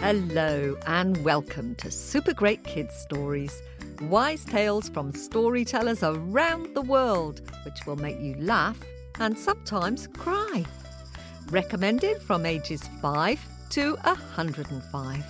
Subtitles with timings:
[0.00, 3.62] Hello, and welcome to Super Great Kids Stories
[4.02, 8.78] wise tales from storytellers around the world, which will make you laugh
[9.20, 10.64] and sometimes cry.
[11.50, 15.24] Recommended from ages 5 to 105.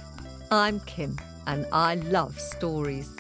[0.51, 1.17] I'm Kim,
[1.47, 3.15] and I love stories.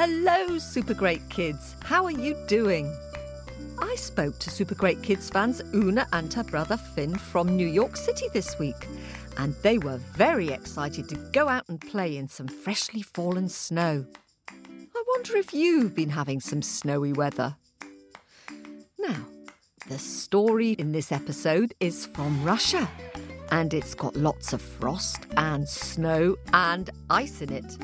[0.00, 1.74] Hello, Super Great Kids.
[1.82, 2.96] How are you doing?
[3.80, 7.96] I spoke to Super Great Kids fans Una and her brother Finn from New York
[7.96, 8.86] City this week,
[9.38, 14.06] and they were very excited to go out and play in some freshly fallen snow.
[14.48, 17.56] I wonder if you've been having some snowy weather.
[19.00, 19.26] Now,
[19.88, 22.88] the story in this episode is from Russia,
[23.50, 27.76] and it's got lots of frost and snow and ice in it.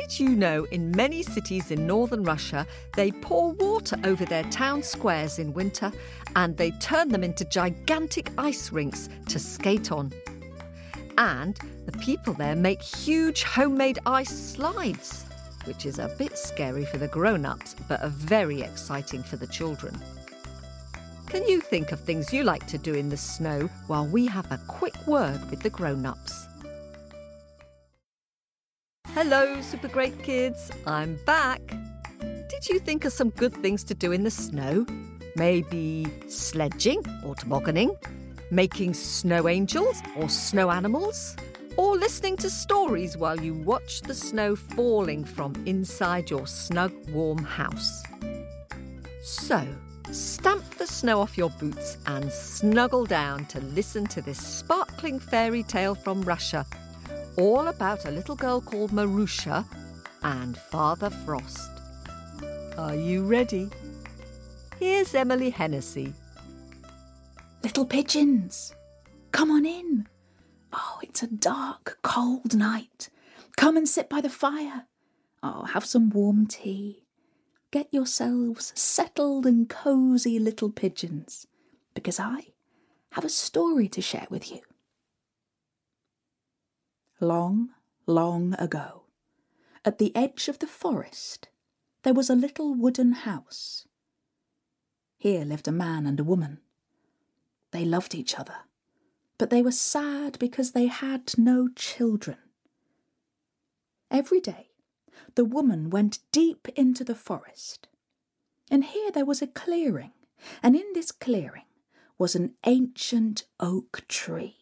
[0.00, 2.66] Did you know in many cities in northern Russia
[2.96, 5.92] they pour water over their town squares in winter
[6.34, 10.10] and they turn them into gigantic ice rinks to skate on?
[11.18, 15.26] And the people there make huge homemade ice slides,
[15.64, 19.46] which is a bit scary for the grown ups but are very exciting for the
[19.46, 19.94] children.
[21.26, 24.50] Can you think of things you like to do in the snow while we have
[24.50, 26.48] a quick word with the grown ups?
[29.22, 30.70] Hello, super great kids.
[30.86, 31.60] I'm back.
[32.48, 34.86] Did you think of some good things to do in the snow?
[35.36, 37.94] Maybe sledging or tobogganing,
[38.50, 41.36] making snow angels or snow animals,
[41.76, 47.44] or listening to stories while you watch the snow falling from inside your snug, warm
[47.44, 48.02] house.
[49.22, 49.68] So,
[50.10, 55.62] stamp the snow off your boots and snuggle down to listen to this sparkling fairy
[55.62, 56.64] tale from Russia
[57.40, 59.64] all about a little girl called Maroosia
[60.22, 61.70] and Father Frost.
[62.76, 63.70] Are you ready?
[64.78, 66.12] Here's Emily Hennessey.
[67.62, 68.74] Little pigeons,
[69.32, 70.06] come on in.
[70.72, 73.08] Oh, it's a dark, cold night.
[73.56, 74.86] Come and sit by the fire.
[75.42, 77.04] Oh, have some warm tea.
[77.70, 81.46] Get yourselves settled and cosy little pigeons,
[81.94, 82.48] because I
[83.12, 84.60] have a story to share with you.
[87.22, 87.68] Long,
[88.06, 89.02] long ago,
[89.84, 91.48] at the edge of the forest,
[92.02, 93.86] there was a little wooden house.
[95.18, 96.60] Here lived a man and a woman.
[97.72, 98.56] They loved each other,
[99.36, 102.38] but they were sad because they had no children.
[104.10, 104.70] Every day,
[105.34, 107.86] the woman went deep into the forest,
[108.70, 110.12] and here there was a clearing,
[110.62, 111.66] and in this clearing
[112.16, 114.59] was an ancient oak tree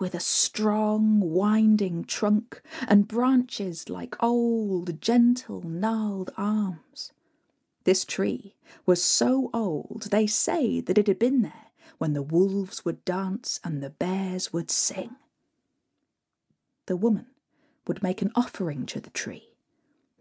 [0.00, 7.12] with a strong, winding trunk and branches like old, gentle, gnarled arms.
[7.84, 8.56] This tree
[8.86, 11.66] was so old they say that it had been there
[11.98, 15.16] when the wolves would dance and the bears would sing.
[16.86, 17.26] The woman
[17.86, 19.54] would make an offering to the tree,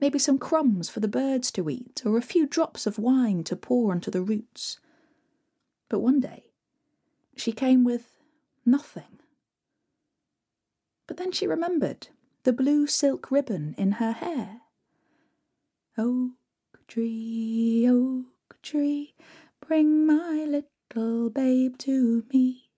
[0.02, 3.56] maybe some crumbs for the birds to eat, or a few drops of wine to
[3.56, 4.80] pour onto the roots.
[5.88, 6.44] But one day
[7.38, 8.18] she came with
[8.66, 9.20] nothing
[11.10, 12.10] but then she remembered
[12.44, 14.62] the blue silk ribbon in her hair.
[15.98, 16.34] Oak
[16.88, 19.16] tree, oak tree,
[19.60, 22.70] bring my little babe to me.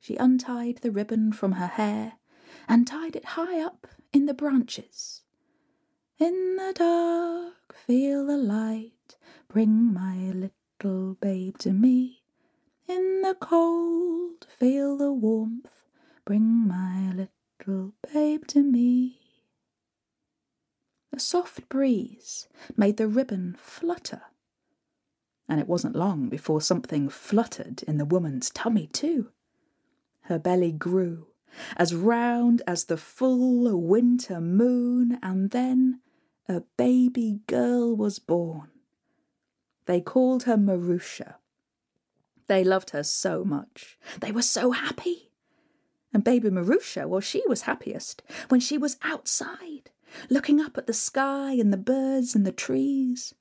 [0.00, 2.14] She untied the ribbon from her hair
[2.66, 5.22] and tied it high up in the branches.
[6.18, 9.16] In the dark, feel the light,
[9.46, 12.24] bring my little babe to me.
[12.88, 15.84] In the cold, feel the warmth,
[16.24, 17.28] bring my little
[17.58, 19.20] little babe to me.
[21.12, 24.22] A soft breeze made the ribbon flutter,
[25.48, 29.30] and it wasn't long before something fluttered in the woman's tummy, too.
[30.22, 31.28] Her belly grew
[31.76, 36.00] as round as the full winter moon, and then
[36.48, 38.70] a baby girl was born.
[39.86, 41.36] They called her Maroosia.
[42.46, 43.98] They loved her so much.
[44.20, 45.30] They were so happy.
[46.14, 49.90] And baby Maroosia, well, she was happiest when she was outside,
[50.30, 53.34] looking up at the sky and the birds and the trees.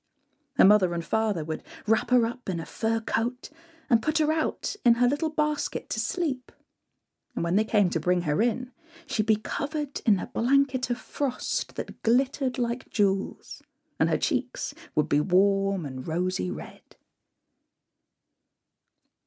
[0.57, 3.51] Her mother and father would wrap her up in a fur coat
[3.91, 6.51] and put her out in her little basket to sleep.
[7.35, 8.71] And when they came to bring her in,
[9.05, 13.61] she'd be covered in a blanket of frost that glittered like jewels,
[13.99, 16.81] and her cheeks would be warm and rosy red.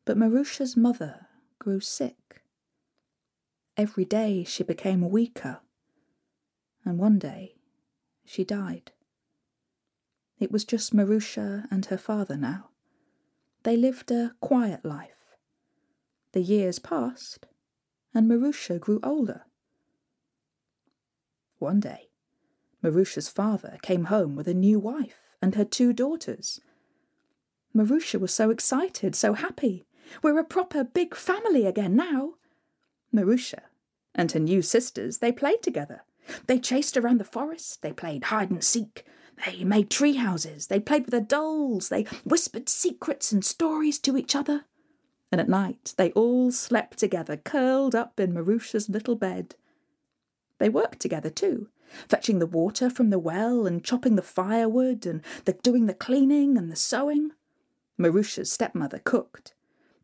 [0.05, 1.27] But Maroosia's mother
[1.61, 2.43] grew sick
[3.77, 5.61] Every day she became weaker,
[6.85, 7.57] and one day
[8.25, 8.93] she died.
[10.39, 12.71] It was just Maroosia and her father now.
[13.65, 15.37] They lived a quiet life.
[16.33, 17.47] The years passed,
[18.15, 19.43] and Maroosia grew older.
[21.59, 22.09] One day,
[22.83, 26.61] Maroosia's father came home with a new wife and her two daughters.
[27.75, 29.87] Maroosia was so excited, so happy.
[30.23, 32.35] We're a proper big family again now.
[33.15, 33.63] Maroosia
[34.15, 36.03] and her new sisters, they played together.
[36.47, 39.05] They chased around the forest, they played hide and seek,
[39.45, 44.17] they made tree houses, they played with their dolls, they whispered secrets and stories to
[44.17, 44.65] each other.
[45.31, 49.57] And at night they all slept together, curled up in Maroosia's little bed.
[50.59, 51.69] They worked together too,
[52.09, 56.57] fetching the water from the well and chopping the firewood and the, doing the cleaning
[56.57, 57.33] and the sewing.
[57.99, 59.55] Maroosia's stepmother cooked.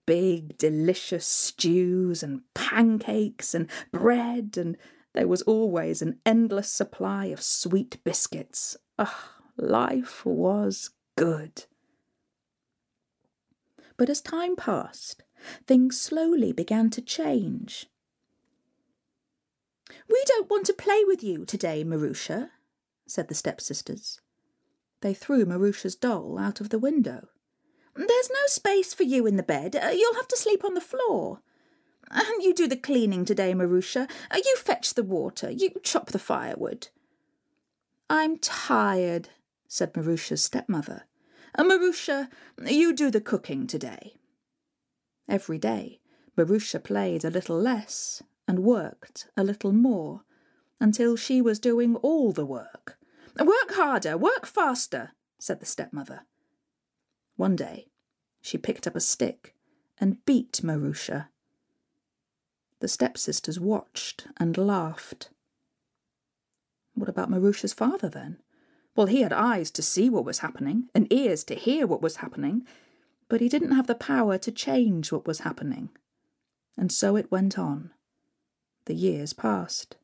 [0.07, 4.77] Big, delicious stews and pancakes and bread, and
[5.13, 8.77] there was always an endless supply of sweet biscuits.
[8.99, 11.65] Ah, life was good.
[13.97, 15.23] But as time passed,
[15.67, 17.87] things slowly began to change.
[20.09, 22.51] We don't want to play with you today, Maroosia,
[23.07, 24.21] said the stepsisters.
[25.01, 27.29] They threw Maroosia's doll out of the window.
[27.95, 29.77] There's no space for you in the bed.
[29.77, 31.41] Uh, you'll have to sleep on the floor.
[32.11, 34.11] And you do the cleaning today, Maroosia.
[34.31, 35.51] Uh, you fetch the water.
[35.51, 36.89] You chop the firewood.
[38.11, 39.31] I'm tired,
[39.67, 41.05] said Maroosia's stepmother.
[41.55, 42.29] Uh, Maroosia,
[42.67, 44.15] you do the cooking today.
[45.29, 46.01] Every day,
[46.37, 50.23] Maroosia played a little less and worked a little more
[50.81, 52.99] until she was doing all the work.
[53.39, 56.23] Work harder, work faster, said the stepmother.
[57.43, 57.89] One day,
[58.41, 59.57] she picked up a stick
[59.99, 61.27] and beat Maroosia.
[62.79, 65.31] The stepsisters watched and laughed.
[66.95, 68.41] What about Maroosia's father then?
[68.95, 72.19] Well, he had eyes to see what was happening and ears to hear what was
[72.19, 72.65] happening,
[73.29, 75.89] but he didn't have the power to change what was happening.
[76.77, 77.91] And so it went on.
[78.85, 79.97] The years passed.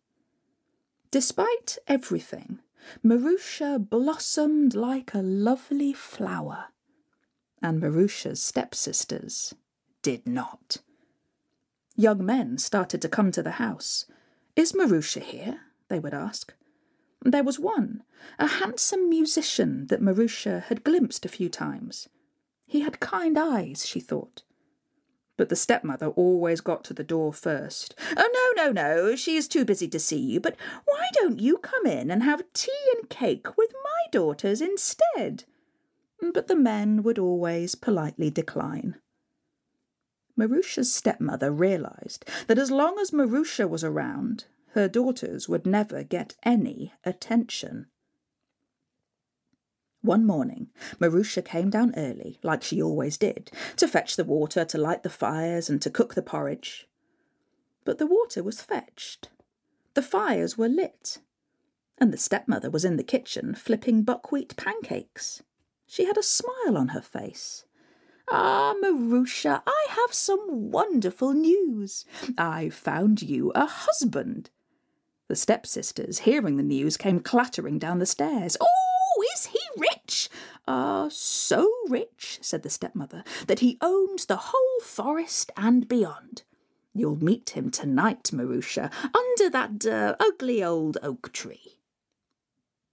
[1.12, 2.58] Despite everything,
[3.05, 6.70] Maroosia blossomed like a lovely flower
[7.62, 9.55] and Maroosia's stepsisters
[10.02, 10.78] did not.
[11.96, 14.06] Young men started to come to the house.
[14.55, 15.60] Is Maroosia here?
[15.88, 16.55] they would ask.
[17.22, 18.02] There was one,
[18.38, 22.08] a handsome musician that Maroosia had glimpsed a few times.
[22.66, 24.43] He had kind eyes, she thought.
[25.37, 27.94] But the stepmother always got to the door first.
[28.16, 31.58] Oh, no, no, no, she is too busy to see you, but why don't you
[31.58, 35.44] come in and have tea and cake with my daughters instead?
[36.20, 38.97] But the men would always politely decline.
[40.37, 46.37] Maroosia's stepmother realized that as long as Maroosia was around, her daughters would never get
[46.44, 47.87] any attention.
[50.00, 50.69] One morning,
[51.00, 55.11] Maroosia came down early, like she always did, to fetch the water, to light the
[55.11, 56.87] fires, and to cook the porridge.
[57.85, 59.31] But the water was fetched,
[59.94, 61.19] the fires were lit,
[61.99, 65.43] and the stepmother was in the kitchen flipping buckwheat pancakes.
[65.90, 67.64] She had a smile on her face.
[68.31, 72.05] Ah, Maroosia, I have some wonderful news.
[72.37, 74.50] I've found you a husband.
[75.29, 78.58] The stepsisters, hearing the news, came clattering down the stairs.
[78.60, 80.29] Oh, is he rich?
[80.67, 86.43] Ah, uh, so rich, said the stepmother, that he owns the whole forest and beyond.
[86.94, 91.79] You'll meet him tonight, Maroosia, under that uh, ugly old oak tree.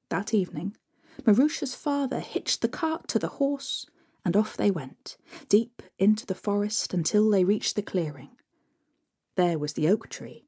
[0.08, 0.77] That evening,
[1.24, 3.86] Maroosia's father hitched the cart to the horse,
[4.24, 5.17] and off they went,
[5.50, 8.31] deep into the forest until they reached the clearing.
[9.36, 10.45] There was the oak tree.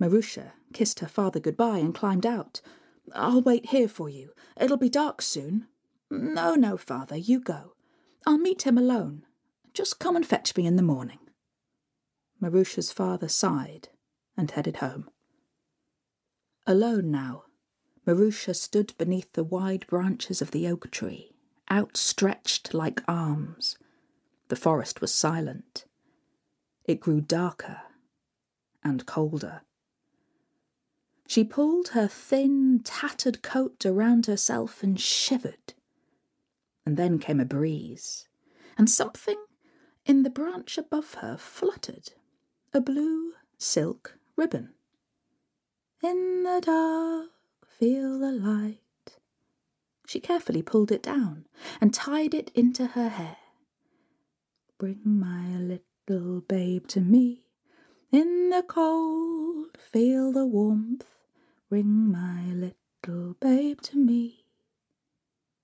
[0.00, 2.60] Maroosia kissed her father goodbye and climbed out.
[3.14, 4.32] I'll wait here for you.
[4.60, 5.68] It'll be dark soon.
[6.10, 7.72] No, no, father, you go.
[8.26, 9.22] I'll meet him alone.
[9.72, 11.18] Just come and fetch me in the morning.
[12.42, 13.88] Maroosia's father sighed
[14.36, 15.08] and headed home.
[16.66, 17.44] Alone now,
[18.06, 21.32] Maroosia stood beneath the wide branches of the oak tree,
[21.70, 23.76] outstretched like arms.
[24.48, 25.86] The forest was silent.
[26.84, 27.80] It grew darker
[28.84, 29.62] and colder.
[31.26, 35.74] She pulled her thin, tattered coat around herself and shivered.
[36.84, 38.28] And then came a breeze,
[38.78, 39.42] and something
[40.04, 42.12] in the branch above her fluttered
[42.72, 44.74] a blue silk ribbon.
[46.00, 47.30] In the dark,
[47.78, 48.78] feel the light.
[50.06, 51.46] She carefully pulled it down
[51.80, 53.36] and tied it into her hair.
[54.78, 57.42] Bring my little babe to me.
[58.12, 61.06] In the cold, feel the warmth.
[61.68, 64.44] Bring my little babe to me.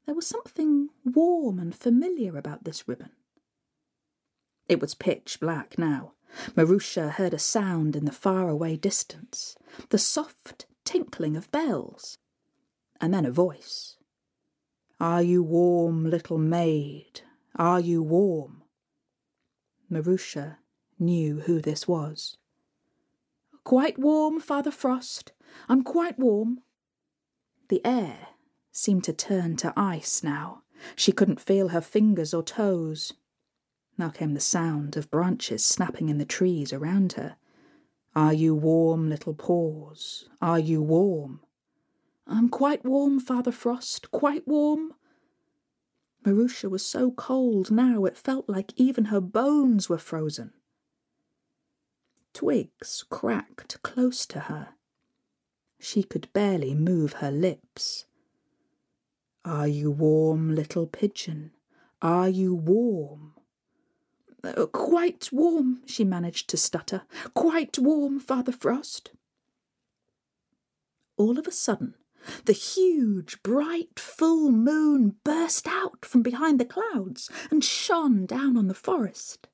[0.07, 3.11] There was something warm and familiar about this ribbon.
[4.69, 6.13] It was pitch black now.
[6.57, 9.57] Maroosia heard a sound in the far-away distance,
[9.91, 12.19] the soft tinkling of bells,
[13.01, 13.97] and then a voice.
[15.01, 17.23] Are you warm, little maid?
[17.57, 18.63] Are you warm?
[19.91, 20.59] Maroosia
[20.99, 22.37] knew who this was.
[23.65, 25.33] Quite warm, Father Frost.
[25.69, 26.61] I'm quite warm.
[27.69, 28.29] The air
[28.71, 30.63] seemed to turn to ice now.
[30.97, 33.13] She couldn't feel her fingers or toes.
[33.99, 37.37] Now came the sound of branches snapping in the trees around her.
[38.15, 40.29] Are you warm, little paws?
[40.41, 41.41] Are you warm?
[42.27, 44.93] I'm quite warm, Father Frost, quite warm.
[46.25, 50.53] Maroosia was so cold now it felt like even her bones were frozen.
[52.33, 54.69] Twigs cracked close to her.
[55.81, 58.05] She could barely move her lips.
[59.45, 61.53] Are you warm, little pigeon?
[62.01, 63.35] Are you warm?
[64.45, 67.03] Uh, quite warm, she managed to stutter.
[67.35, 69.13] Quite warm, Father Frost.
[71.17, 71.95] All of a sudden,
[72.45, 78.69] the huge, bright, full moon burst out from behind the clouds and shone down on
[78.69, 79.49] the forest.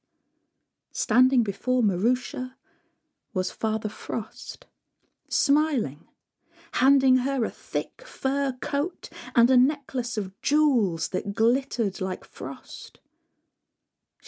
[0.93, 2.55] Standing before Maroosia
[3.35, 4.67] was Father Frost,
[5.29, 6.05] smiling,
[6.73, 13.01] handing her a thick fur coat and a necklace of jewels that glittered like frost.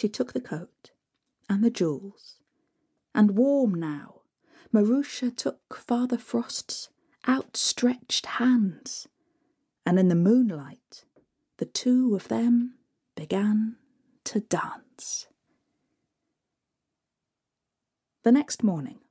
[0.01, 0.89] She took the coat
[1.47, 2.39] and the jewels,
[3.13, 4.21] and warm now,
[4.73, 6.89] Maroosia took Father Frost's
[7.29, 9.07] outstretched hands,
[9.85, 11.05] and in the moonlight,
[11.57, 12.79] the two of them
[13.13, 13.75] began
[14.23, 15.27] to dance.
[18.23, 19.01] The next morning,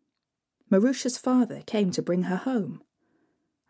[0.72, 2.82] Maroosia's father came to bring her home.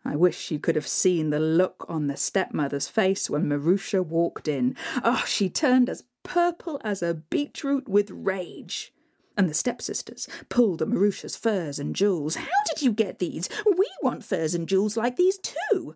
[0.03, 4.47] I wish you could have seen the look on the stepmother's face when Maroosia walked
[4.47, 4.75] in.
[5.03, 8.93] Oh, she turned as purple as a beetroot with rage.
[9.37, 12.35] And the stepsisters pulled at Maroosia's furs and jewels.
[12.35, 13.47] How did you get these?
[13.65, 15.95] We want furs and jewels like these too.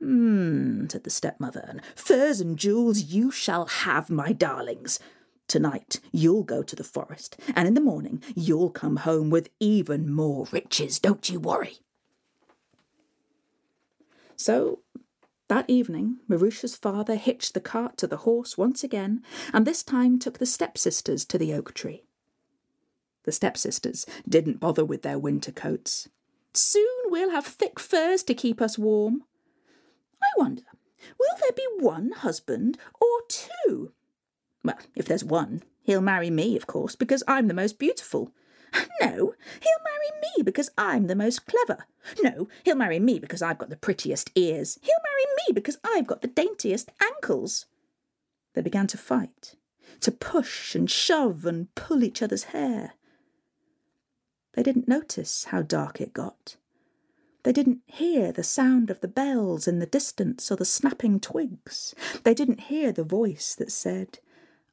[0.00, 4.98] Hmm, said the stepmother, and furs and jewels you shall have, my darlings.
[5.46, 10.12] Tonight you'll go to the forest, and in the morning you'll come home with even
[10.12, 11.78] more riches, don't you worry.
[14.42, 14.80] So
[15.46, 19.22] that evening, Maroosia's father hitched the cart to the horse once again,
[19.52, 22.02] and this time took the stepsisters to the oak tree.
[23.22, 26.08] The stepsisters didn't bother with their winter coats.
[26.54, 29.22] Soon we'll have thick furs to keep us warm.
[30.20, 30.64] I wonder,
[31.20, 33.92] will there be one husband or two?
[34.64, 38.32] Well, if there's one, he'll marry me, of course, because I'm the most beautiful.
[39.00, 41.86] No, he'll marry me because I'm the most clever.
[42.22, 44.78] No, he'll marry me because I've got the prettiest ears.
[44.82, 47.66] He'll marry me because I've got the daintiest ankles.
[48.54, 49.56] They began to fight,
[50.00, 52.92] to push and shove and pull each other's hair.
[54.54, 56.56] They didn't notice how dark it got.
[57.44, 61.94] They didn't hear the sound of the bells in the distance or the snapping twigs.
[62.22, 64.20] They didn't hear the voice that said,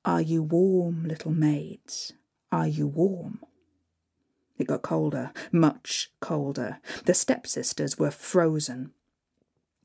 [0.06, 2.14] Are you warm, little maids?
[2.52, 3.40] Are you warm?
[4.60, 6.80] It got colder, much colder.
[7.06, 8.92] The stepsisters were frozen.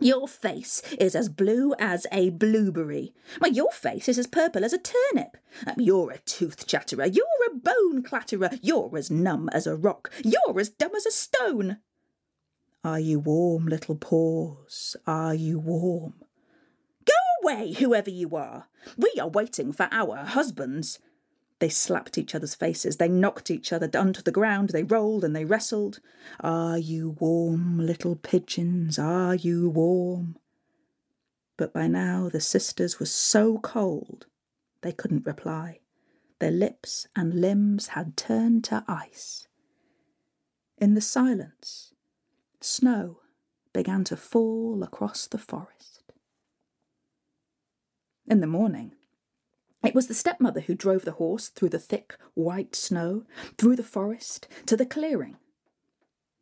[0.00, 3.14] Your face is as blue as a blueberry.
[3.38, 5.37] Why, your face is as purple as a turnip.
[5.66, 7.07] Um, you're a tooth chatterer.
[7.07, 8.50] You're a bone clatterer.
[8.61, 10.11] You're as numb as a rock.
[10.25, 11.78] You're as dumb as a stone.
[12.83, 14.97] Are you warm, little paws?
[15.07, 16.14] Are you warm?
[17.07, 17.12] Go
[17.43, 18.66] away, whoever you are.
[18.99, 20.99] We are waiting for our husbands.
[21.64, 25.25] They slapped each other's faces, they knocked each other down to the ground, they rolled
[25.25, 25.99] and they wrestled.
[26.40, 28.99] Are you warm, little pigeons?
[28.99, 30.37] Are you warm?
[31.56, 34.26] But by now the sisters were so cold
[34.83, 35.80] they couldn't reply.
[36.38, 39.49] Their lips and limbs had turned to ice.
[40.76, 41.94] In the silence,
[42.61, 43.21] snow
[43.73, 46.12] began to fall across the forest.
[48.26, 48.92] In the morning,
[49.84, 53.24] it was the stepmother who drove the horse through the thick white snow,
[53.58, 55.36] through the forest, to the clearing.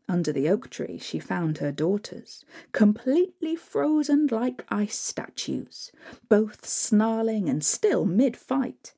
[0.08, 5.90] Under the oak tree, she found her daughters, completely frozen like ice statues,
[6.28, 8.94] both snarling and still mid fight.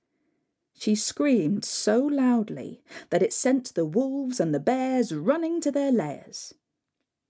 [0.77, 5.93] She screamed so loudly that it sent the wolves and the bears running to their
[5.93, 6.55] lairs.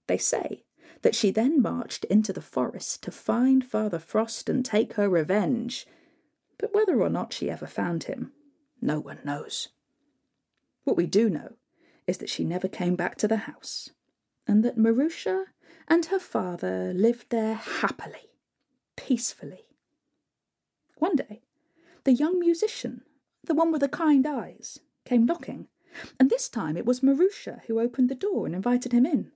[0.07, 0.63] They say
[1.03, 5.85] that she then marched into the forest to find Father Frost and take her revenge
[6.57, 8.31] but whether or not she ever found him,
[8.81, 9.69] no one knows.
[10.83, 11.53] What we do know
[12.07, 13.89] is that she never came back to the house,
[14.47, 15.45] and that Maroosia
[15.87, 18.31] and her father lived there happily,
[18.95, 19.65] peacefully.
[20.97, 21.41] One day,
[22.03, 23.01] the young musician,
[23.43, 25.67] the one with the kind eyes, came knocking,
[26.19, 29.31] and this time it was Maroosia who opened the door and invited him in.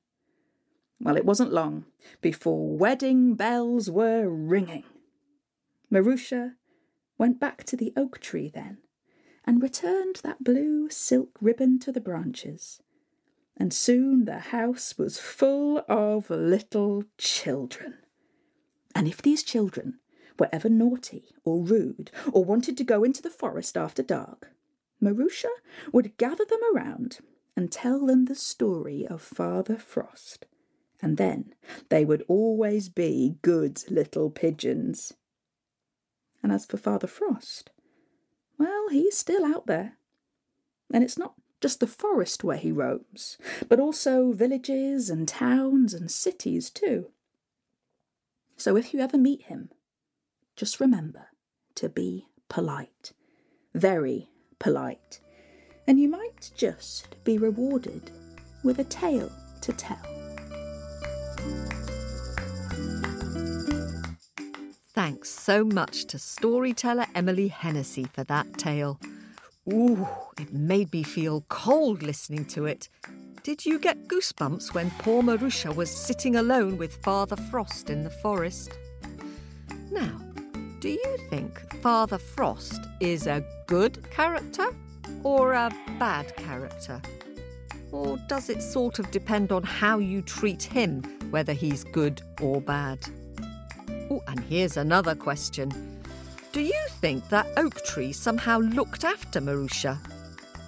[1.01, 1.85] Well, it wasn't long
[2.21, 4.83] before wedding bells were ringing.
[5.91, 6.55] Maroosia
[7.19, 8.79] went back to the oak tree then
[9.45, 12.81] and returned that blue silk ribbon to the branches.
[13.55, 17.99] And soon the house was full of little children.
[18.95, 19.99] And if these children
[20.39, 24.51] were ever naughty or rude or wanted to go into the forest after dark,
[24.99, 25.49] Maroosia
[25.93, 27.19] would gather them around
[27.55, 30.47] and tell them the story of Father Frost
[31.01, 31.53] and then
[31.89, 35.13] they would always be good little pigeons.
[36.41, 37.71] And as for Father Frost,
[38.57, 39.97] well, he's still out there.
[40.93, 46.09] And it's not just the forest where he roams, but also villages and towns and
[46.09, 47.07] cities too.
[48.55, 49.69] So if you ever meet him,
[50.55, 51.27] just remember
[51.75, 53.13] to be polite,
[53.73, 54.29] very
[54.59, 55.19] polite,
[55.87, 58.11] and you might just be rewarded
[58.63, 59.31] with a tale
[59.61, 60.18] to tell.
[64.99, 68.99] Thanks so much to storyteller Emily Hennessey for that tale.
[69.71, 70.05] Ooh,
[70.37, 72.89] it made me feel cold listening to it.
[73.41, 78.09] Did you get goosebumps when poor Maroosia was sitting alone with Father Frost in the
[78.09, 78.77] forest?
[79.89, 80.19] Now,
[80.81, 84.67] do you think Father Frost is a good character
[85.23, 87.01] or a bad character?
[87.93, 92.59] Or does it sort of depend on how you treat him, whether he's good or
[92.59, 92.99] bad?
[94.09, 95.71] Oh, and here's another question.
[96.51, 99.97] Do you think that oak tree somehow looked after Maroosia?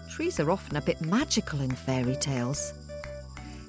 [0.10, 2.74] Trees are often a bit magical in fairy tales.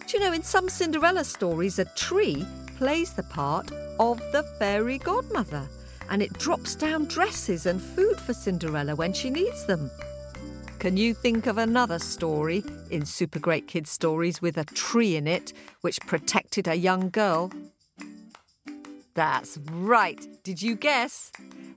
[0.06, 2.44] Do you know, in some Cinderella stories, a tree
[2.76, 5.66] plays the part of the fairy godmother
[6.10, 9.90] and it drops down dresses and food for Cinderella when she needs them.
[10.78, 15.26] Can you think of another story in Super Great Kids Stories with a tree in
[15.26, 17.50] it which protected a young girl?
[19.14, 20.26] That's right.
[20.42, 21.32] Did you guess?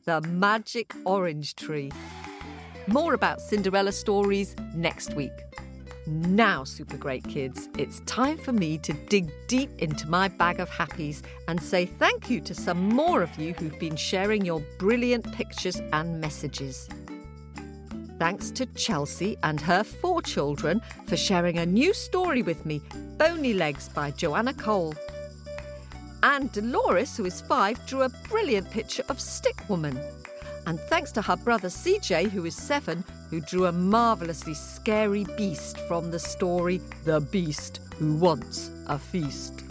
[0.05, 1.91] The magic orange tree.
[2.87, 5.31] More about Cinderella stories next week.
[6.07, 10.69] Now, Super Great Kids, it's time for me to dig deep into my bag of
[10.69, 15.29] happies and say thank you to some more of you who've been sharing your brilliant
[15.33, 16.87] pictures and messages.
[18.19, 22.81] Thanks to Chelsea and her four children for sharing a new story with me,
[23.17, 24.93] Bony Legs by Joanna Cole.
[26.25, 30.01] And Dolores, who is five, drew a brilliant picture of Stick Woman.
[30.65, 35.77] And thanks to her brother CJ, who is seven, who drew a marvellously scary beast
[35.81, 39.65] from the story The Beast Who Wants a Feast.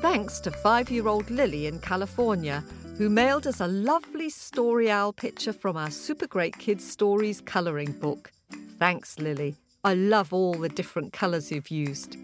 [0.00, 2.64] Thanks to five year old Lily in California,
[2.96, 7.92] who mailed us a lovely story owl picture from our Super Great Kids Stories colouring
[7.92, 8.32] book.
[8.78, 9.56] Thanks, Lily.
[9.84, 12.16] I love all the different colours you've used.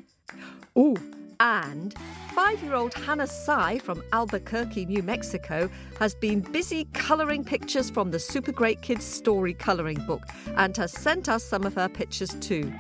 [0.74, 0.96] Oh,
[1.40, 1.94] and
[2.34, 8.10] five year old Hannah Sai from Albuquerque, New Mexico, has been busy colouring pictures from
[8.10, 10.22] the Super Great Kids Story colouring book
[10.56, 12.72] and has sent us some of her pictures too.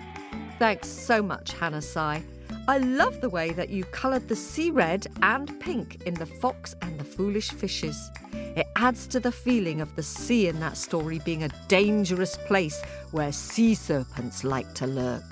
[0.58, 2.22] Thanks so much, Hannah Sai.
[2.68, 6.74] I love the way that you coloured the sea red and pink in The Fox
[6.82, 8.10] and the Foolish Fishes.
[8.32, 12.82] It adds to the feeling of the sea in that story being a dangerous place
[13.12, 15.22] where sea serpents like to lurk.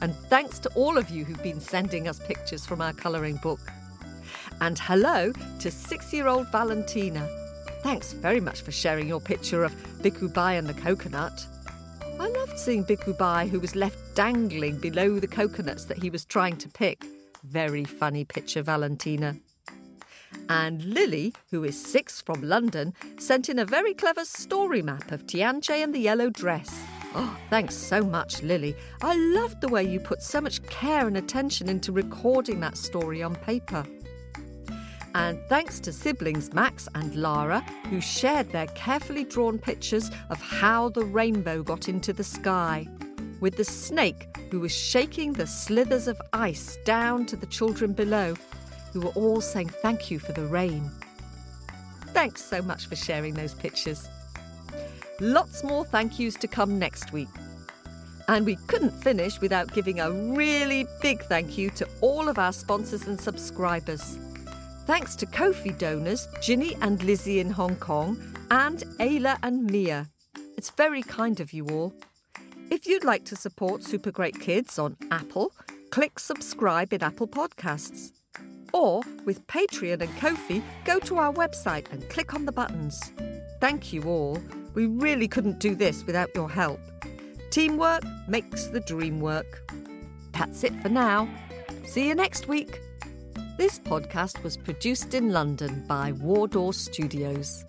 [0.00, 3.60] And thanks to all of you who've been sending us pictures from our colouring book.
[4.60, 7.26] And hello to six year old Valentina.
[7.82, 11.46] Thanks very much for sharing your picture of Bikubai and the coconut.
[12.18, 16.56] I loved seeing Bikubai, who was left dangling below the coconuts that he was trying
[16.58, 17.04] to pick.
[17.42, 19.36] Very funny picture, Valentina.
[20.48, 25.26] And Lily, who is six from London, sent in a very clever story map of
[25.26, 26.84] Tianjie and the yellow dress.
[27.16, 28.74] Oh, thanks so much, Lily.
[29.00, 33.22] I loved the way you put so much care and attention into recording that story
[33.22, 33.84] on paper.
[35.14, 40.88] And thanks to siblings Max and Lara, who shared their carefully drawn pictures of how
[40.88, 42.88] the rainbow got into the sky,
[43.38, 48.34] with the snake who was shaking the slithers of ice down to the children below,
[48.92, 50.90] who were all saying thank you for the rain.
[52.08, 54.08] Thanks so much for sharing those pictures.
[55.20, 57.28] Lots more thank yous to come next week.
[58.26, 62.52] And we couldn't finish without giving a really big thank you to all of our
[62.52, 64.18] sponsors and subscribers.
[64.86, 68.18] Thanks to Ko-fi donors Ginny and Lizzie in Hong Kong
[68.50, 70.08] and Ayla and Mia.
[70.56, 71.94] It's very kind of you all.
[72.70, 75.52] If you'd like to support Super Great Kids on Apple,
[75.90, 78.12] click subscribe in Apple Podcasts.
[78.72, 83.12] Or with Patreon and Ko-fi, go to our website and click on the buttons.
[83.60, 84.42] Thank you all.
[84.74, 86.80] We really couldn't do this without your help.
[87.50, 89.70] Teamwork makes the dream work.
[90.32, 91.28] That's it for now.
[91.84, 92.80] See you next week.
[93.56, 97.64] This podcast was produced in London by Wardour Studios.